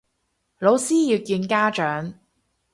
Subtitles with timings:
[0.57, 2.15] 老師要見家長